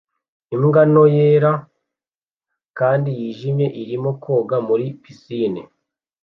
[0.55, 1.51] Imbwa nto yera
[2.79, 5.61] kandi yijimye irimo koga muri pisine